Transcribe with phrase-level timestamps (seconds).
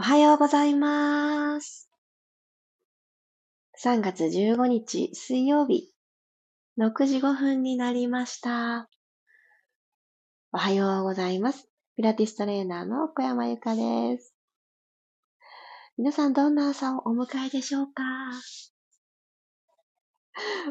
[0.00, 1.90] おはようございます。
[3.84, 5.92] 3月15日水曜日、
[6.78, 8.88] 6時5分になりました。
[10.52, 11.68] おはようございます。
[11.98, 14.34] ピラティストレーナーの小山由かです。
[15.98, 18.02] 皆さんどんな朝をお迎えでしょうか？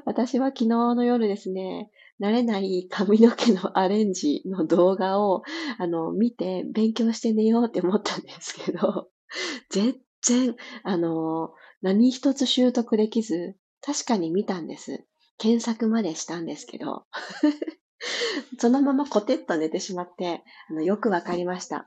[0.06, 5.44] 私は昨日の夜ですね、慣れない髪の毛のアレンジの動画を、
[5.78, 9.08] あの、見て勉強して寝ようって思ったんですけど、
[9.70, 15.06] 全然、あの、何一つ習得できず、確かに見たんです。
[15.38, 17.06] 検索までしたんですけど、
[18.60, 21.86] そのままコテッと寝てしまって、あのよくわかりました。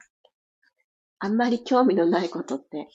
[1.18, 2.88] あんまり興味のないことって、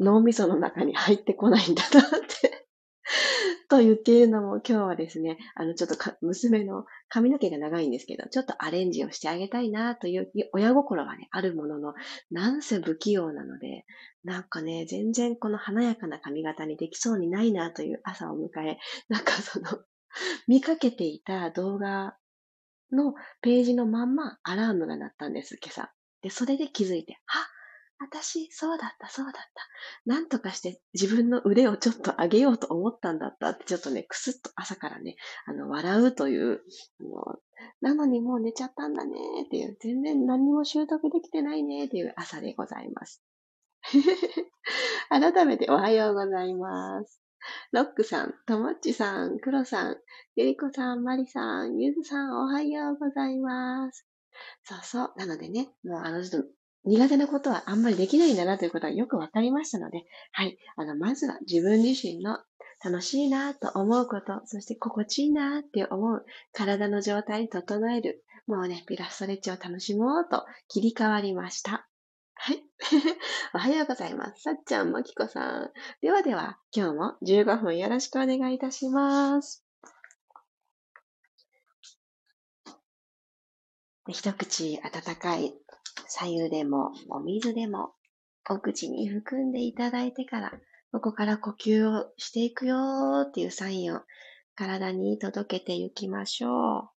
[0.00, 2.63] 脳みその中に入ってこないんだなって
[3.68, 11.94] と言っているのも今日はですね、あの、ちょっと娘の髪の毛が長いんですけど、ちょっとアレンジをしてあげたいなという親心がね、あるものの、
[12.30, 13.84] なんせ不器用なので、
[14.24, 19.66] なんかね、全然この華やかな髪型にできそうにないなという朝を迎え、なんかその、
[20.48, 22.16] 見かけていた動画
[22.92, 25.92] のページのまんまアラームが鳴ったんです、今朝。
[26.22, 27.53] で、それで気づいて、あ、
[27.98, 29.40] 私、そうだった、そうだった。
[30.04, 36.60] なんとかして自分の腕をちょっと上げようと思ったんだったって、ちょっとね、くすっと朝からね、あの、笑うという、
[37.00, 37.38] あの
[37.80, 39.12] なのにもう寝ちゃったんだね
[39.46, 43.22] っていう、全然何も習得できてないねっていう朝でございます。
[45.08, 47.20] 改めておはようございます。
[47.72, 49.96] ロックさん、ともっちさん、クロさん、
[50.34, 54.06] ゆりこさん、まりさん、ゆずさん、おはようございます。
[54.64, 55.12] そうそう。
[55.16, 56.42] なのでね、もうあの人、
[56.84, 60.58] 苦手なことはあんまりできないんだなということがよくわかりましたので、はい。
[60.76, 62.38] あの、まずは自分自身の
[62.84, 68.22] 楽しいなと思うこと、そして心地いいなって思う体の状態に整える。
[68.46, 71.88] もうね、ピラストレッチを楽しもうと切り替わりました。
[72.34, 72.62] はい。
[73.54, 74.42] おはようございます。
[74.42, 75.72] さっちゃん、まきこさん。
[76.02, 79.64] ではでは、今日も15分よろしくお願いいたします。
[84.06, 85.54] 一口温かい
[86.08, 87.94] 左右でもお水でも
[88.48, 90.52] お口に含んでいただいてから、
[90.92, 94.00] ここから呼吸をしていくよっていうサインを
[94.54, 96.94] 体に届けていきましょう。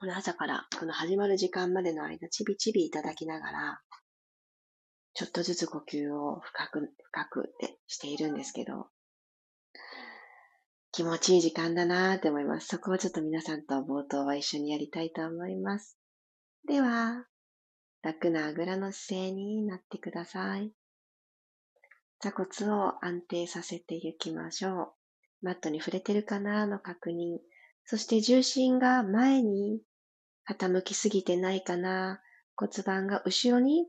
[0.00, 3.80] この朝からこの始まる時間までの間、ちびちびいただきながら、
[5.14, 8.88] ちょっとずつ呼吸を深く、深くってしているんですけど、
[10.94, 12.68] 気持ちいい時間だなーって思います。
[12.68, 15.98] そこをちょっと皆さんと冒頭は一緒にやりたいと思います。
[16.68, 17.26] では、
[18.02, 20.70] 楽なあぐらの姿勢になってください。
[22.20, 24.94] 座骨を安定させていきましょ
[25.42, 25.46] う。
[25.46, 27.38] マットに触れてるかなの確認。
[27.86, 29.80] そして重心が前に
[30.48, 32.20] 傾きすぎてないかな。
[32.54, 33.88] 骨盤が後ろに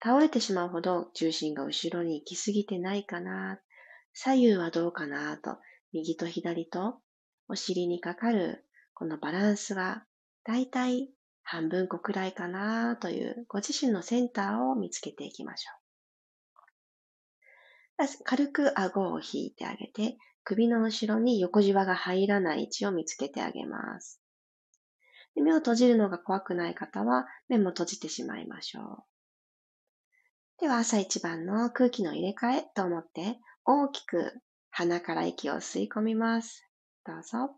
[0.00, 3.58] 倒れてしまうほど重心が後ろに行きすぎてないかな。
[4.12, 5.58] 左右はどうかなと
[5.94, 6.98] 右と左と
[7.48, 10.04] お尻にかかるこのバランスが
[10.44, 11.08] だいたい
[11.44, 15.70] 半分個くらいかなというご自身のセンターを見つけていきましょ
[18.02, 18.06] う。
[18.24, 24.20] 軽く顎を引いてあげて首の後ろに横じわが入らない位置を見つけてあげます。
[25.36, 28.84] で目を閉じるのが怖くない方は目も閉じてしまいましょう。
[30.58, 34.40] では朝一番の空気の入れ替えと思って大きく
[34.76, 36.66] 鼻から息を吸い込みます。
[37.06, 37.54] どうぞ。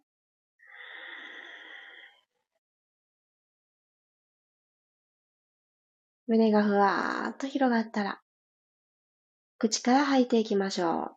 [6.26, 8.20] 胸がふわーっと広がったら、
[9.56, 11.16] 口から吐いていきましょ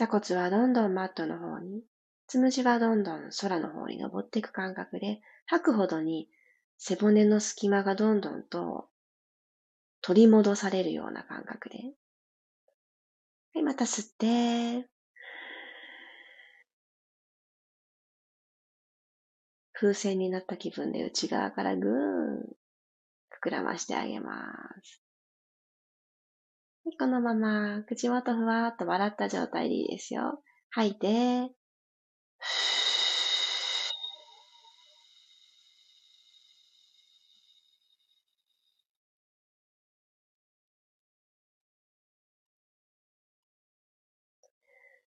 [0.00, 1.82] 座骨はどんどんマットの方に、
[2.26, 6.26] つむじはどんどん空の方に登っていく感覚で、吐くほどに
[6.78, 8.88] 背骨の隙間がどんどんと
[10.00, 11.76] 取り戻されるような感覚で。
[13.52, 14.88] はい、また吸って、
[19.74, 22.56] 風船になった気分で内側からぐーん
[23.44, 24.50] 膨らましてあげま
[24.82, 25.09] す。
[26.98, 30.42] このまま口元ふわーっと笑った状態でいいですよ。
[30.70, 31.50] 吐いて、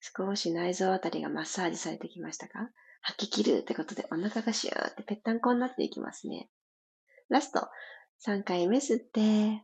[0.01, 2.71] 少し内臓あたりがマッサージされてきましたか？
[3.03, 6.49] 吐き切るってことでお腹がシューってぺったんこになっていきますね。
[7.29, 7.69] ラスト、
[8.27, 9.63] 3回目吸って、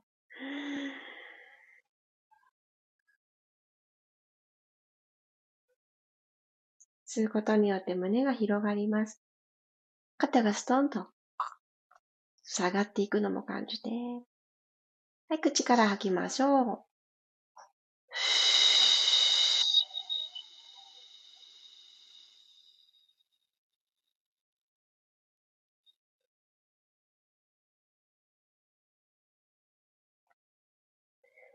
[7.15, 9.23] 吸うことによって胸が広がります。
[10.17, 11.09] 肩がストンと
[12.43, 13.91] 下がっていくのも感じて。
[15.29, 16.85] はい、口から吐きましょう。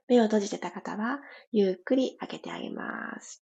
[0.07, 1.19] 目を閉じてた方は、
[1.51, 3.46] ゆっくり開けてあげます。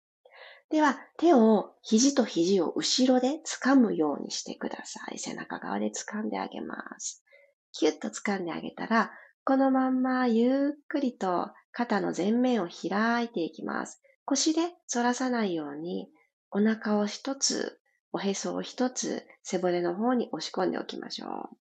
[0.69, 5.19] では、手を、肘と肘を後ろで掴むようにしてください。
[5.19, 7.23] 背中側で掴んであげます。
[7.71, 9.11] キュッと掴んであげたら、
[9.45, 14.01] このまんまゆっくりと肩の前面を開いていきます。
[14.25, 16.09] 腰で反らさないように、
[16.51, 17.79] お腹を一つ、
[18.11, 21.57] おへそを一つ、背骨の方に押し込んでおきましょう。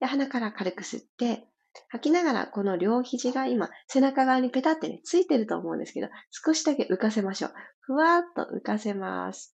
[0.00, 1.48] で鼻から軽く吸って、
[1.88, 7.52] 吐きながらこの両肘が今背中側にペタってね、ついてると思うんですけど、少しだけ浮かせましょう。
[7.80, 9.56] ふわっと浮かせます。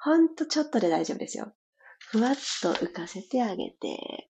[0.00, 1.52] ほんとちょっとで大丈夫ですよ。
[2.10, 4.30] ふわっと浮かせてあげて、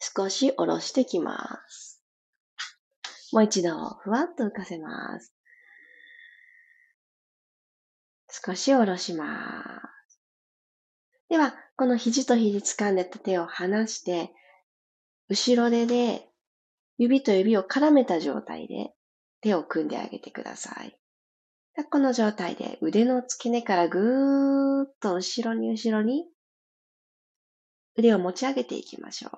[0.00, 2.02] 少し下ろしてきます。
[3.32, 3.70] もう一度、
[4.02, 5.32] ふわっと浮かせます。
[8.44, 9.26] 少し下ろしま
[10.08, 10.20] す。
[11.28, 14.34] では、この肘と肘掴んでた手を離して、
[15.32, 16.28] 後ろ手で
[16.98, 18.90] 指と指を絡めた状態で
[19.40, 20.94] 手を組んであげてください。
[21.90, 26.26] この状態で腕の付け根からぐーっと後ろに後ろに
[27.96, 29.32] 腕を持ち上げていきましょう。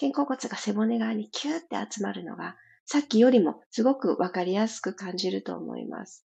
[0.00, 2.56] 肩甲骨が背骨側にキューって集まるのが、
[2.86, 6.26] さっきよりもすごくわかりやすく感じると思います。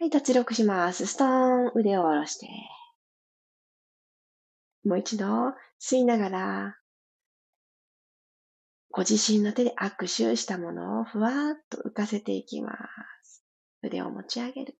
[0.00, 1.06] はい、脱力します。
[1.06, 2.48] ストーン、腕を下ろして。
[4.84, 5.26] もう一度、
[5.80, 6.76] 吸いながら、
[8.96, 12.72] ご自身の手で握手したものをふわーっと浮かせていきま
[13.22, 13.44] す。
[13.82, 14.74] 腕を持ち上げる。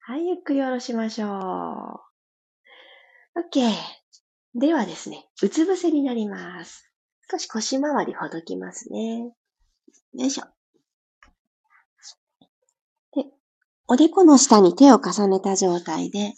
[0.00, 1.30] はい、ゆっくり下ろしましょう。
[3.38, 3.70] OK。
[4.56, 6.90] ではですね、うつ伏せになります。
[7.30, 9.18] 少し腰回りほどきますね。
[9.20, 9.32] よ
[10.26, 10.44] いしょ。
[13.14, 13.30] で、
[13.86, 16.34] おでこの下に手を重ねた状態で、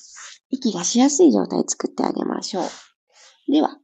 [0.50, 3.50] 息がしやすい状態作ってあげましょう。
[3.50, 3.78] では、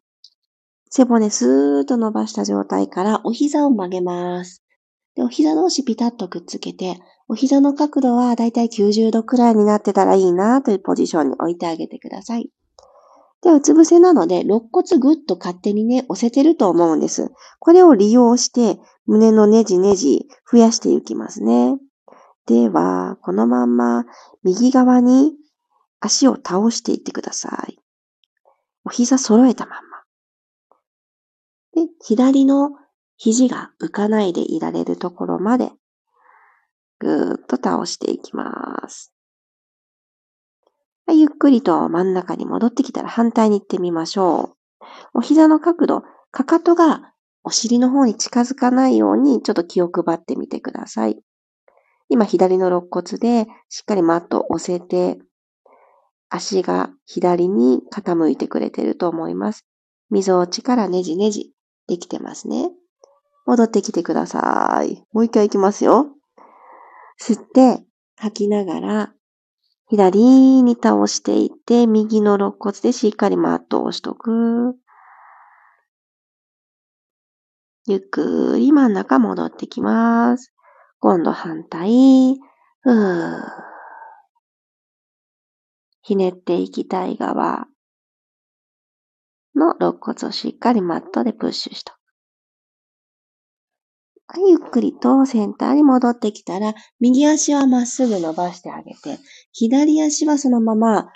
[0.93, 4.65] 背骨スーッと伸ばした状態からお膝を曲げます。
[5.15, 6.99] で、お膝同士ピタッとくっつけて、
[7.29, 12.51] お膝の角度はだいたい90度くらいになってたらいいなというポジションに置いてあげてください。
[13.43, 17.31] で、うつ伏せなので、肋骨ぐっと勝手にね、押せてると思うんです。
[17.61, 21.79] これを利用して、胸のねじねじ増やしていきますね。
[22.47, 24.05] では、このまんま、
[24.43, 25.35] 右側に
[26.01, 27.79] 足を倒していってください。
[28.85, 29.90] お膝揃えたまんま。
[31.75, 32.71] で、左の
[33.17, 35.73] 肘が浮かないでいられるところまで、
[36.99, 39.13] ぐーっと倒していきます。
[41.13, 44.57] ゆっくりと真ん中に戻ってきたら反対に行ってみましょう。
[45.15, 47.13] お膝の角度、かかとが
[47.43, 51.21] お尻の方に近づかないようにちょっと気を配ってみてください。
[52.09, 55.19] 今左の肋骨でしっかりマットを押せて、
[56.29, 59.67] 足が左に傾いてくれてると思います。
[60.11, 61.53] 溝落ちからねじねじ
[61.91, 62.71] できてますね。
[63.47, 65.05] 戻ってきてください。
[65.13, 66.07] もう一回行きますよ。
[67.21, 67.85] 吸って
[68.17, 69.13] 吐きながら
[69.89, 74.77] 左に倒していって、右の肋骨でしっかりマットを押しとく。
[77.89, 80.55] ゆっくり真ん中戻ってきます。
[81.01, 82.39] 今度反対。
[82.83, 83.43] ふー
[86.03, 87.67] ひねっていきたい側
[89.55, 92.01] の肋骨をしっかりマットでプッシュしとく。
[94.49, 99.19] ゆっくりとセンターに戻ってきたら、右足はまっすぐ伸ばしてあげて、
[99.53, 101.09] 左足はそのまま、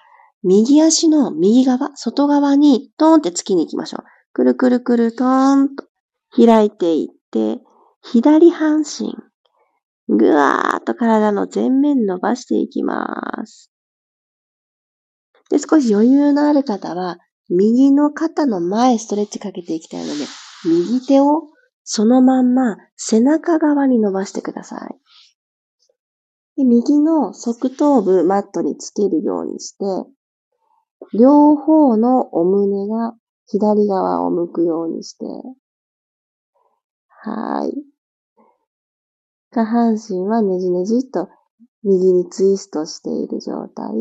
[0.43, 4.05] 右足の右側、外側にトーンって突きに行きましょう。
[4.33, 5.85] くるくるくるトーンと
[6.37, 7.61] 開いていって、
[8.03, 9.15] 左半身、
[10.09, 13.71] ぐわーっと体の前面伸ばしていきます。
[15.51, 20.25] で、少し余裕のある方は、右の肩の前ストレッチかけていきたいので、
[20.65, 21.43] 右手を
[21.85, 24.95] そのまんま背中側に伸ばしてください。
[26.57, 29.85] で右の側頭部マットにつけるようにして、
[31.13, 33.15] 両方のお胸が
[33.47, 35.27] 左側を向くようにして、
[37.09, 37.75] はい。
[39.51, 41.29] 下半身はねじねじっと
[41.83, 43.93] 右にツイストしている状態。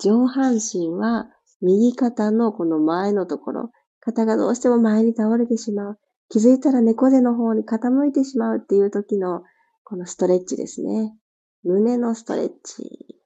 [0.00, 1.30] 上半身は
[1.64, 5.98] 右肩のこの前のところ、肩がどうしても前に倒れてしまう。
[6.28, 9.42] 気づいたら猫背の方に傾いてしまうっていう時の
[9.82, 11.14] このストレッチですね。
[11.62, 13.16] 胸のストレッチ。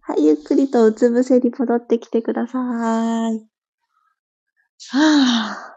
[0.00, 2.58] はい、ゆっくりとうつ伏せに戻ってきてくださ
[3.30, 3.48] い。
[4.90, 5.76] はぁ。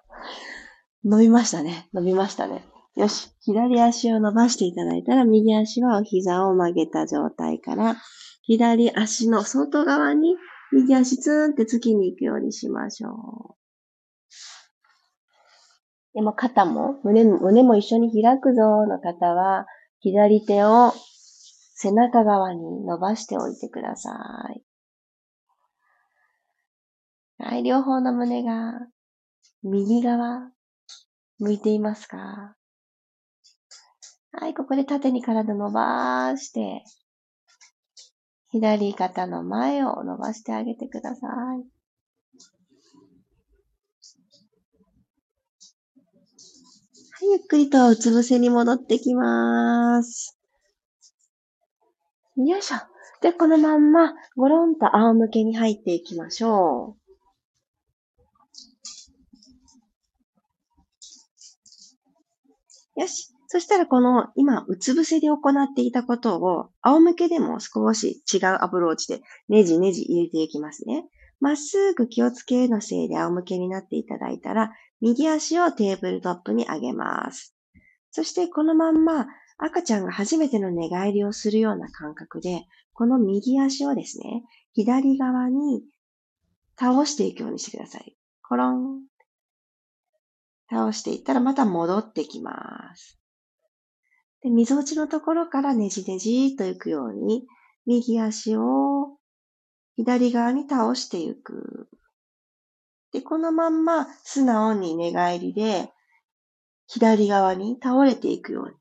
[1.03, 1.87] 伸びましたね。
[1.93, 2.65] 伸びましたね。
[2.95, 3.31] よし。
[3.41, 7.95] 左足を伸ばしていただいたら、右足はお膝を曲げた状態から、
[8.49, 10.35] 左足の外側に
[10.71, 13.59] 右足ツーンって突きに行くようにしましょう。
[16.15, 19.67] でも肩も胸も、胸も一緒に開くぞの方は、
[19.99, 20.93] 左手を
[21.75, 24.09] 背中側に伸ばしておいてくださ
[24.55, 24.63] い。
[27.37, 28.73] はい、両方の胸が
[29.61, 30.49] 右側
[31.37, 32.55] 向いていますか？
[34.31, 36.83] はい、ここで縦に体伸ばして、
[38.51, 41.29] 左肩の前を伸ばしてあげてください。
[41.29, 41.59] は
[47.25, 50.35] い、ゆっくりとうつ伏せに戻ってきます。
[52.37, 52.77] よいしょ。
[53.21, 56.95] で、このまんま、ごろんと仰向けに入っていきましょ
[62.97, 63.01] う。
[63.01, 63.33] よし。
[63.51, 71.05] そしたらこの今、うつ伏せで行っていたことを、仰向けでも少し違うアプローチでねじねじ入れていきますね。
[71.39, 77.55] まっすぐ気をつけのせいで仰向けになっていただいたら、右足をテーブルトップに上げます。
[78.11, 79.25] そしてこのまんま
[79.57, 85.81] 赤ちゃんが初めての寝返りをするような感覚で、この右足をですね、左側に
[86.79, 88.15] 倒していくようにしてください。
[88.47, 89.01] コロン。
[90.69, 93.18] 倒していったらまた戻ってきます。
[94.41, 97.45] で、溝落ちのところからねじねじと行くように、
[97.85, 99.17] 右足を
[99.95, 101.89] 左側に倒していく。
[103.11, 105.91] で、このまんま素直に寝返りで
[106.87, 108.75] 左側に倒れていくように。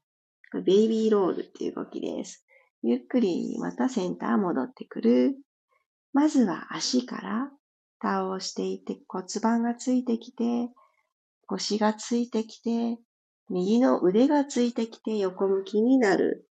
[0.64, 2.46] ベイビーロールっていう動きです。
[2.82, 5.36] ゆっくりまたセンター戻ってくる。
[6.12, 7.50] まずは足から
[8.00, 10.70] 倒していって骨盤がついてきて、
[11.46, 12.98] 腰がついてきて、
[13.50, 16.48] 右の腕がついてきて横向きになる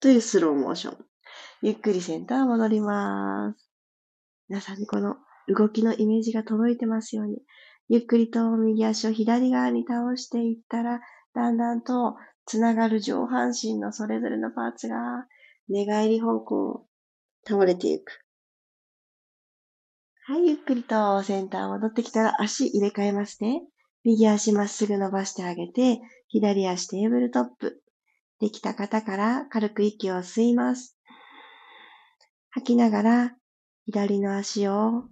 [0.00, 0.98] というスローモーション。
[1.62, 3.70] ゆっくりセンター戻ります。
[4.48, 5.16] 皆さんにこの
[5.48, 7.38] 動きのイメージが届いてますように、
[7.88, 11.00] ゆっくりと右足を左側に倒していったら、
[11.34, 14.96] だんだんとつながる上半身のそれぞれのパーツが
[15.68, 16.86] 寝返り方向
[17.46, 18.24] 倒れていく。
[20.26, 23.62] はい、ゆっくりとセンター戻ってきたら足入れ替えますね。
[24.04, 26.00] 右足まっすぐ伸ばしてあげて、
[26.32, 27.82] 左足テーブルトップ。
[28.38, 30.96] できた方から軽く息を吸います。
[32.50, 33.36] 吐きながら
[33.84, 35.04] 左の足を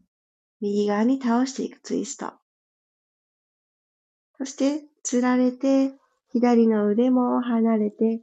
[0.61, 2.33] 右側に倒していくツイスト。
[4.39, 5.93] そして、つられて
[6.33, 8.23] 左の腕も離れて、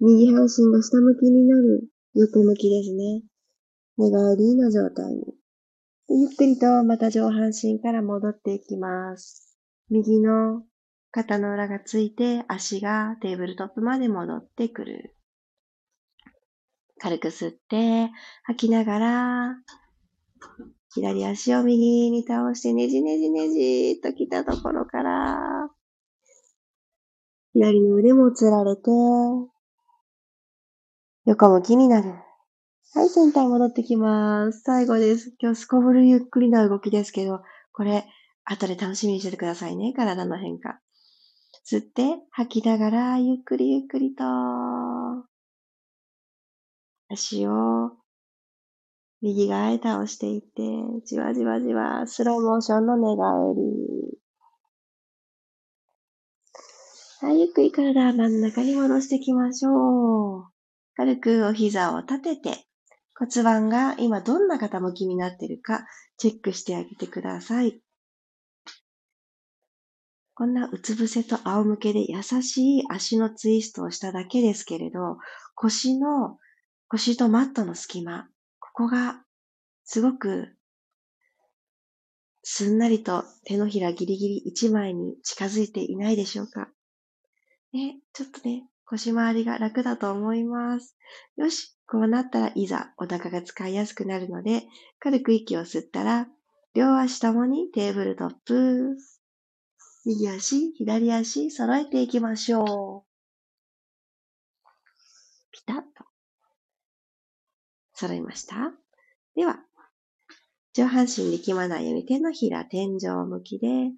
[0.00, 3.22] 右半身が下向きになる横向きですね。
[3.96, 5.22] 寝返りの状態に。
[6.10, 9.58] ゆっくりとまた上半身から戻っていきます。
[9.88, 10.62] 右の
[11.14, 15.14] 肩の裏がついて足がテーブルトップまで戻ってくる。
[16.98, 18.10] 軽く吸って
[18.42, 19.56] 吐きながら
[20.92, 25.70] 左足を右に倒してねじねじねじっと来たところから
[27.52, 28.90] 左の腕もつられて、
[31.26, 32.08] 横向きになる。
[32.92, 34.62] はい、センター戻ってきます。
[34.62, 35.32] 最後です。
[35.38, 38.06] 今日すこぶるゆっくりな動きですけど、これ、
[38.44, 39.92] 後で楽しみにしててくださいね。
[39.96, 40.80] 体の変化。
[41.64, 44.24] 吸って、吐きながら、ゆっくりゆっくりと、
[47.08, 47.92] 足を
[49.22, 50.50] 右側へ倒していって、
[51.06, 54.18] じわじわじわ、スローモーションの寝返り。
[57.22, 60.44] はい、ゆっくり体真ん中に戻していきましょう。
[60.96, 62.66] 軽くお膝を立てて、
[63.16, 65.86] 骨盤が今どんな傾きになっているか
[66.18, 67.83] チェックしてあげてください。
[70.34, 75.18] こんなうつ伏せと仰向けで優しい足のツイストをしただけですけれど、
[75.54, 76.38] 腰の、
[76.88, 78.28] 腰とマットの隙間、
[78.60, 79.22] ここが
[79.84, 80.56] すごく
[82.46, 86.68] すんなりと手のひらギリギリ一枚に近づいていないでしょうか
[87.72, 90.94] ね、ちょっとね、腰回りが楽だと思います。
[91.36, 94.64] よし、こうなったらいざお腹が使いやすくなるので、
[95.00, 96.28] 軽く息を吸ったら、
[96.74, 98.96] 両足ともにテーブルトップ。
[100.06, 103.14] 右足、左足、揃えていきましょう。
[105.50, 106.04] ピタッと。
[107.94, 108.74] 揃いました
[109.34, 109.60] では、
[110.74, 113.92] 上半身力まないように手のひら天井向きで、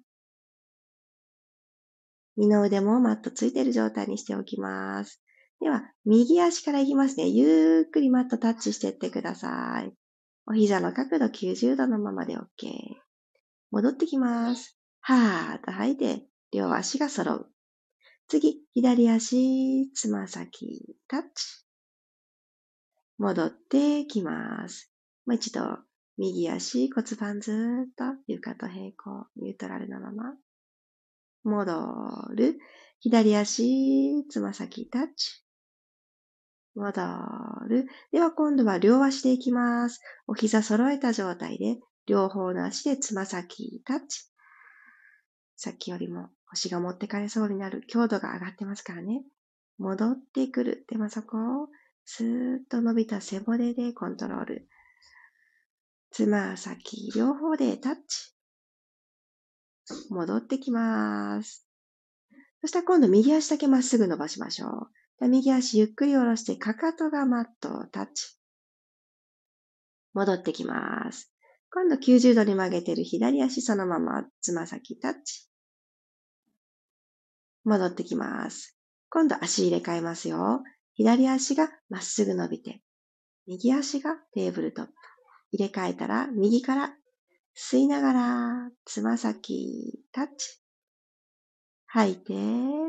[2.37, 5.21] 二の腕もマットついてる状態にしておきます。
[5.59, 7.27] では、右足からいきますね。
[7.27, 9.91] ゆーっくりマットタッチしていってください。
[10.45, 12.45] お膝の角度90度のままで OK。
[13.71, 14.76] 戻ってきます。
[15.09, 17.49] はーっと吐いて、両足が揃う。
[18.27, 21.65] 次、左足、つま先、タッチ。
[23.17, 24.91] 戻ってきます。
[25.25, 25.77] もう一度、
[26.17, 30.35] 右足、骨盤ずーっと床と平行、ニュートラルなまま。
[31.45, 32.59] 戻る。
[32.99, 35.41] 左足、つま先タッチ。
[36.75, 37.01] 戻
[37.69, 37.85] る。
[38.11, 40.01] では今度は両足でいきます。
[40.27, 44.29] お膝揃えた状態で、両方の足でつま先タッチ。
[45.57, 49.23] さっきよりも腰が持ってかれそうになる強度が上がってますからね。
[49.79, 50.85] 戻ってくる。
[50.87, 51.67] でもそこを
[52.05, 54.67] スーッと伸びた背骨でコントロール。
[56.11, 58.33] つま先両方でタッチ。
[60.09, 61.67] 戻ってきます。
[62.61, 65.27] そしたら今度右足だけまっすぐ伸ばしましょう。
[65.27, 68.37] 右足ゆっくり下ろしてかかとがマットをタッチ。
[70.13, 71.31] 戻ってきます。
[71.71, 75.46] 今度90度に曲げてる左足そのままつま先タッチ。
[77.67, 78.77] 戻ってきます。
[79.09, 80.63] 今度足入れ替えますよ。
[80.93, 82.81] 左足がまっすぐ伸びて、
[83.45, 84.93] 右足がテーブルトップ。
[85.51, 86.93] 入れ替えたら、右から
[87.57, 90.61] 吸いながら、つま先、タッチ。
[91.87, 92.33] 吐いて、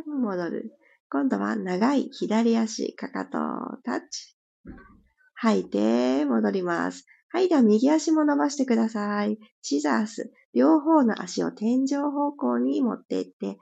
[0.06, 0.72] 戻る。
[1.10, 3.38] 今度は長い左足、かかと、
[3.84, 4.36] タッチ。
[5.34, 7.04] 吐いて、戻ります。
[7.30, 9.38] はい、では右足も伸ばしてください。
[9.60, 10.32] シザース。
[10.54, 13.58] 両方の足を天井方向に持っていって、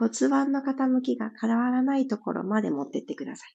[0.00, 3.54] 骨盤の傾きが変わらないところまで持ってってください。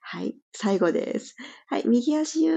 [0.00, 1.34] はい、最後です。
[1.66, 2.56] はい、右足ゆっ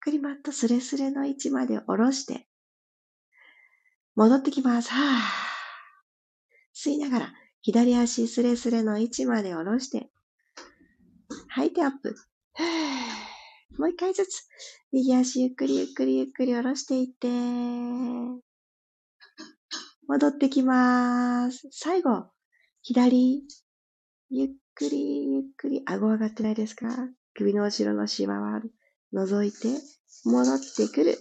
[0.00, 2.48] くりマットスレスレの位置まで下ろして、
[4.16, 4.90] 戻ってきます。
[6.74, 10.08] 吸いながら、左足スレスレの位置まで下ろして、
[11.48, 12.16] 吐いてアップ。
[13.76, 14.48] もう一回ずつ、
[14.92, 17.28] 右足ゆっくりゆっくりゆっくり下ろしていって、
[20.12, 21.66] 戻ってきます。
[21.70, 22.26] 最後、
[22.82, 23.42] 左、
[24.28, 26.86] ゆっくり、ゆっくり、顎上がってないですか？
[27.32, 28.60] 首の後ろのシワは
[29.14, 29.68] 覗いて、
[30.26, 31.16] 戻ってくる。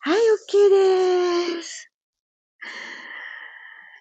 [0.00, 1.92] はい、OK です。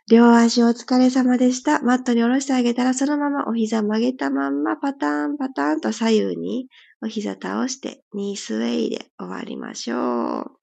[0.10, 1.82] 両足お疲れ様でした。
[1.82, 6.70] マットに下ろしてあげたら、そのままお膝曲げたまんま、パターンパターンと左右に
[7.02, 10.59] お膝倒して、ニースウェイで終わりましょう。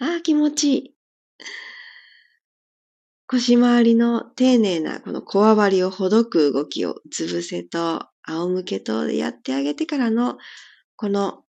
[0.00, 0.94] ああ、気持ちいい。
[3.26, 10.36] 腰回りの丁寧なこのこわばりをほどく動きをうつ伏せと仰向けとやってあげてからの
[10.96, 11.42] この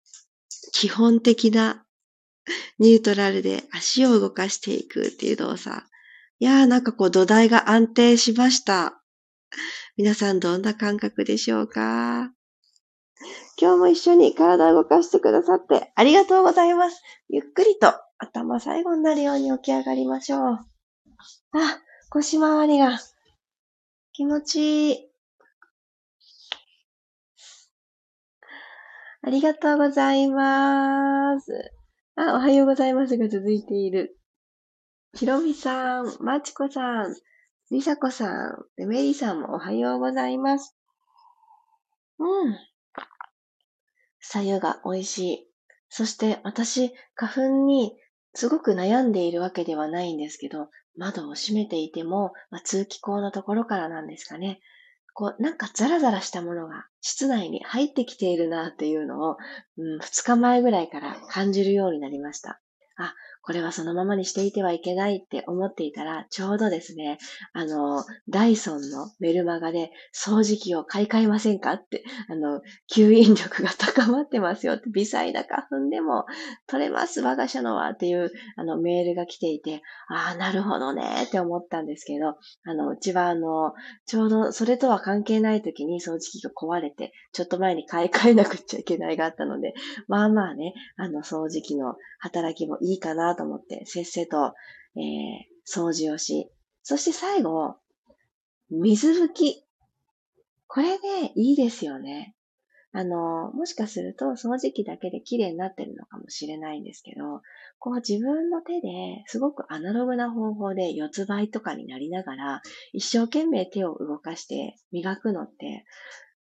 [0.72, 1.84] 基本的な
[2.78, 5.84] ニュートラルで足を動かしていくっていう動作。
[6.38, 9.02] いやーなんかこう土台が安定しました。
[9.96, 12.30] 皆さんどんな感覚でしょうか？
[13.60, 17.02] 今日も一緒に体を動かしてくださってありがとうございます。
[17.28, 20.40] ゆっくりと頭最後になるように起き上がりましょう。
[20.52, 20.66] あ、
[22.10, 22.98] 腰回りが
[24.12, 25.08] 気持ちいい。
[29.22, 31.72] ありがとうございます。
[32.16, 34.18] あ、おはようございますが続いている。
[35.14, 37.16] ひろみさん、まちこさん、
[37.70, 38.30] りさこさ
[38.76, 40.76] ん、メリーさんもおはようございます。
[42.18, 42.58] うん。
[44.20, 45.48] さゆが美味しい。
[45.88, 47.96] そして私、花粉に
[48.34, 54.60] すごく悩んでいるわけではないんですけど、窓を閉めていても、まあ、通気口のところからなんですかね。
[55.12, 59.36] こう、なんかザラザラしたものが室内に入ってきているなっていうのを、
[59.78, 62.60] うん、2日前ぐらいから感じるようになりました。
[62.96, 63.14] あ、
[63.46, 67.18] これはそのままにしていてはいけないって思っていたら、ちょうどですね、
[67.52, 76.24] あの、ダイソンのメルマガで掃除機を買い替えませんかって、あの、吸引力が高まってますよって、微細な花粉でも
[76.66, 83.74] 取れます、我が社のはっていう、あの、メールが来ていて、ああ、なるほどねって思ったんですけど、あの、うちはあの、
[84.06, 89.74] ちょうどそれとは関係ない時に掃除機が壊れて、ちょっと前に買い替えなくちゃいけないがあったので、
[90.08, 94.54] まあまあね、あの、掃除機の働きもいいかなと思って、せっせと、
[94.96, 95.02] えー、
[95.66, 96.50] 掃除をし、
[96.82, 97.76] そして最後、
[98.70, 99.64] 水拭き。
[100.66, 102.34] これね、いいですよね。
[102.96, 107.42] あの、もしかすると掃除機だけで綺麗になってるのかもしれないんですけど、
[107.80, 115.84] こう自分の手ですごくアナログな方法で四つ倍とかになりながら、一生懸命手を動かして磨くのって、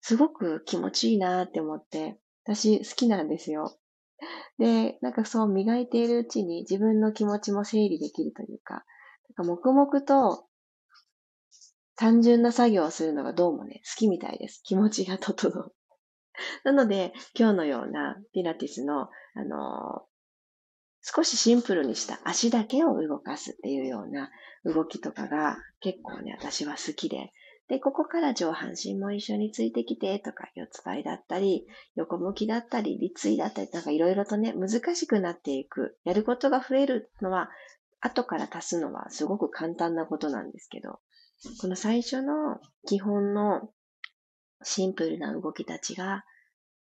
[0.00, 3.76] すごく気持ちいいなって思って、私好きなんですよ。
[4.58, 8.84] で、なんかそう磨いているうちに自分の気持ちも整理できるというか、なん
[9.34, 10.46] か黙々と
[11.96, 14.60] 単純な作業をするのがどうもね、好きみたいです。
[14.64, 15.74] 気持ちが整う。
[16.64, 20.06] なので、今日のようなピラティスの、あの
[21.02, 24.30] 少しシンプルにした足だけを動かすっていうような
[24.64, 27.32] 動きとかが結構ね、私は好きで。
[27.68, 35.96] で、ここから上半身も一緒についてきてとか、四つ倍だったり、横向きだったり、立位だったり、なんかいろいろとね、難しくなっていく。
[36.04, 37.48] やることが増えるのは、
[38.00, 41.00] 後から足すのはすごく簡単なことなんですけど、
[41.60, 43.70] この最初の基本の
[44.62, 46.24] シンプルな動きたちが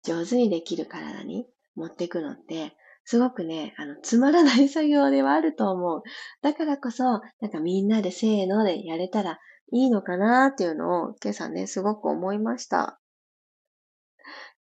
[0.04, 2.76] 上手にできる体に持っていくのって、
[3.06, 6.04] すごくね、あの、つまらない作業ではあると思う。
[6.42, 9.40] だからこそ、なんかみんなでせーのでやれたら
[9.72, 13.00] いいのかなっていうのを今朝ね、すごく思いました。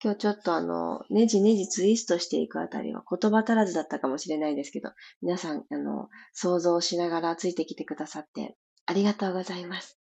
[0.03, 4.91] 今日ちょっとあの、ねじねじツイストしていくあたりは言葉足らずだったかもしれないですけど、
[5.21, 9.97] 皆さん、あの、想像しながらついてきてくださってありがとうございます。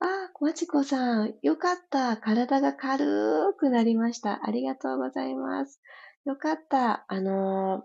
[0.00, 0.06] あ、
[0.40, 2.16] まちこさん、よかった。
[2.16, 4.40] 体が軽くなりました。
[4.46, 5.80] ありがとうございます。
[6.24, 7.04] よかった。
[7.08, 7.84] あの、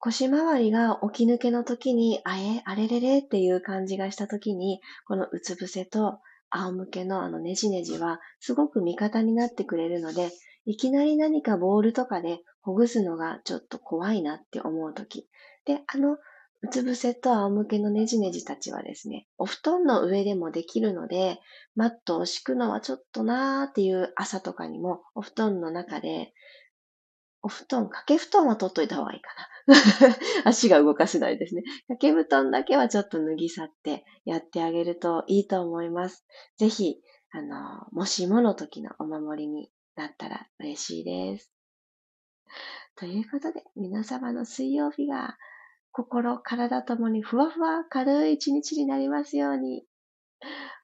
[0.00, 10.30] 腰回りが起き抜けの時に、あえ、あれれれっていう感じがした時に、このうつ伏せと仰向けのあのねじねじはすごく味方になってくれるので、
[10.66, 15.26] いきなり何かボールとかでほぐすのがちょっと怖いなって思う時。
[15.64, 16.18] で、あの、
[16.60, 21.38] うつ伏せと仰向けのねじねじたちはですね、お布団の上でもできるので、
[21.76, 26.32] マットを敷くのはちょっとなーっていう朝とかにも、お布団の中で、
[27.42, 29.48] お布団、掛け布団は取っといた方がいいかな。
[30.44, 31.62] 足が動かせないですね。
[31.88, 36.24] 掛け布団だけはちょっと脱ぎ去ってやってあげるといいと思います。
[36.56, 41.52] ぜひ、あの、もしもの時のお守りになったら嬉しいです。
[42.96, 45.36] ということで、皆様の水曜日が
[45.92, 49.84] 心、体ともにふわふわ軽い一日になりますように。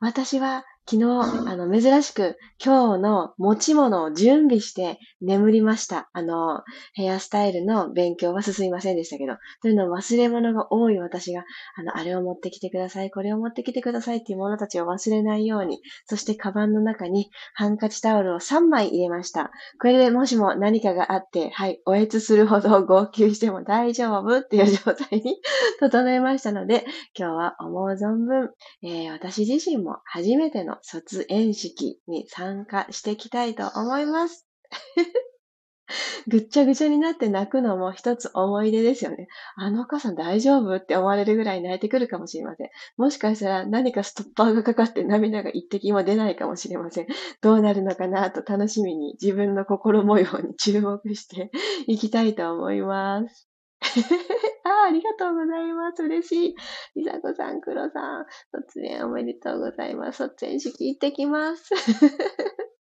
[0.00, 1.04] 私は昨日、
[1.48, 6.10] あの、珍しく今日の持ち物を準備して眠りました。
[6.12, 11.44] あの、ヘアスタイルの勉強は進みませんでしたけど、というのは忘れ物が多い私が、
[11.78, 19.52] あの、あれを持ってきてください、これを持ってきてくださいっていうものたちを忘れないように、そしてカバンの中にハンカチタオルを3枚入れました。
[19.80, 25.40] これでもしも何かがあって、はい、おえつするほど号泣しても大丈夫っていう状態に
[25.80, 26.84] 整えましたので、
[27.18, 28.50] 今日は思う存分、
[28.82, 34.46] えー、私自身も初めての卒園式に参加していきたいと思います。
[36.26, 39.28] ぐっちゃぐちゃになって泣くのも一つ思い出ですよね。
[39.56, 42.68] あのお母さん大丈夫って思われるぐらい泣いてくるかもしれません。
[42.96, 47.06] もしかしたら何かストッパーがかかって涙が一滴も出ないかもしれません。
[47.42, 51.50] どうなるのかなと楽しみに自分の心模様に注目して
[51.86, 53.53] いきたいと思います。
[54.64, 56.02] ああ、りがとうございます。
[56.02, 56.54] 嬉しい。
[56.96, 60.18] りさこさん、くろさん、卒園おめでとうございます。
[60.18, 61.70] 卒園式行ってきます。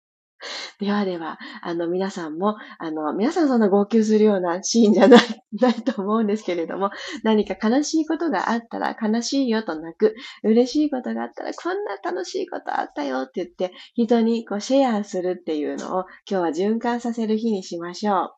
[0.78, 5.20] ではでは、あの、皆さんも、あの、皆さんそんな号泣するようなシーンじゃない、
[5.60, 6.90] ないと思うんですけれども、
[7.22, 10.14] 何か悲しいことがあったら、悲しいよと泣く。
[10.42, 18.30] 嬉しいことがあったら、こんな楽しいことあったよって言って、人にこうシェアするっていうのを、今日は循環させる日にしましょう。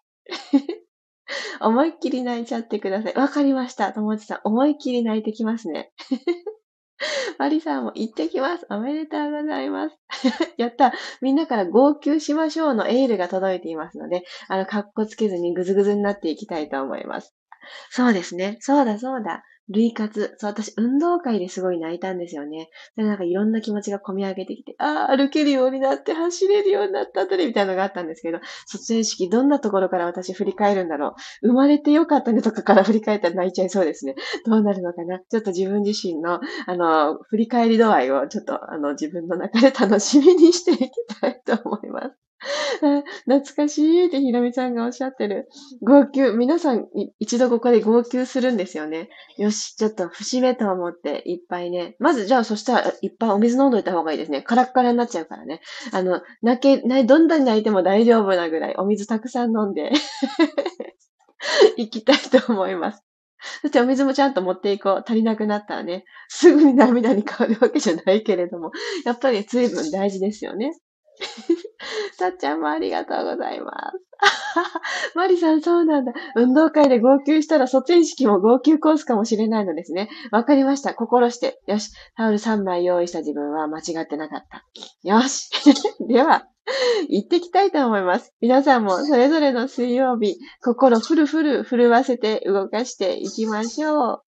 [1.61, 3.15] 思いっきり泣いちゃってください。
[3.15, 3.93] わかりました。
[3.93, 5.93] 友達さん、思いっきり泣いてきますね。
[7.39, 8.67] マリさんも行ってきます。
[8.71, 9.97] おめでとうございます。
[10.57, 10.93] やった。
[11.21, 17.35] みんなから号泣しましょうのエールが届いていますので、あの、格好つけずにぐずぐずになっていきたいと思います。
[17.91, 18.57] そうですね。
[18.61, 19.43] そうだそうだ。
[19.69, 20.37] 類活。
[20.39, 22.71] そう、私、運動会ですごい泣いたんですよね。
[22.97, 31.49] で、なんかいろんな気持ちが込み上げてきて、ああ、歩けるようになって、走れるようになった後で、みたいなのがあったんですけど、卒園式、どんなところから私振り返るんだろう。
[31.49, 34.15] 生まれてよかったねとかから振り返ったら泣いちゃいそうですね。
[34.45, 35.19] どうなるのかな。
[35.19, 42.26] ちょっと自分自身の、あの、振り返り度合いを、ちょっと、あの、自分の中で楽しみにしていきたいと思います。
[43.25, 45.49] 懐かしいってひろみさんがおっしゃってる。
[45.83, 46.33] 号泣。
[46.37, 46.87] 皆さん
[47.19, 49.09] 一度ここで号泣するんですよね。
[49.39, 51.97] よし、ちょっと節目と思っていっぱいね。
[51.99, 54.43] まずじゃあそしたらいっぱいお水飲んどいた方がいいですね。
[54.43, 55.61] カラッカラになっちゃうからね。
[55.93, 59.93] あの、泣け、どんなに泣いても大丈夫なぐらいお水たくさん飲んで
[61.77, 63.03] 行きたいと思います。
[63.63, 65.05] そしてお水もちゃんと持っていこう。
[65.07, 68.73] 足りなくなったらね、すぐに涙に変わるわけじゃないけれども、
[69.05, 70.73] やっぱり水分大事ですよね。
[72.19, 74.07] さっちゃんもありがとうございます。
[75.15, 76.13] マリさん、そうなんだ。
[76.35, 80.09] 運動会で号泣したら卒園式も号泣コースかもしれないのですね。
[80.31, 80.95] わかりました。
[80.95, 81.61] 心して。
[81.67, 81.93] よし。
[82.17, 84.65] タオル3枚用意した自分は間違ってなかった。
[85.03, 85.51] よし。
[86.09, 86.47] では、
[87.09, 88.35] 行ってきたいと思います。
[88.41, 94.23] 皆さんもそれぞれの水曜日、心フルフル震わせて動かしていきましょ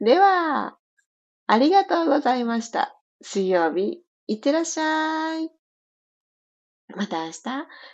[0.00, 0.04] う。
[0.04, 0.76] では、
[1.46, 2.96] ありがとうございました。
[3.22, 5.61] 水曜日、いってらっしゃい。
[6.96, 7.38] また明日、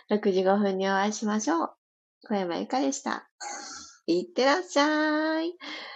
[0.09, 1.69] 6時5分にお会いしましょう。
[2.27, 3.29] 小山ゆかでした。
[4.07, 5.53] いってらっしゃい。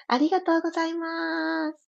[0.08, 1.93] ありがとうございます。